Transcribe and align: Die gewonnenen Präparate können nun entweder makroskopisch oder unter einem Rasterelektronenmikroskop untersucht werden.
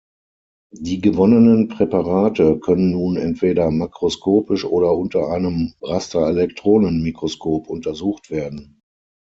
Die 0.73 0.99
gewonnenen 0.99 1.67
Präparate 1.67 2.57
können 2.59 2.89
nun 2.89 3.17
entweder 3.17 3.69
makroskopisch 3.69 4.65
oder 4.65 4.97
unter 4.97 5.27
einem 5.27 5.75
Rasterelektronenmikroskop 5.83 7.69
untersucht 7.69 8.31
werden. 8.31 8.81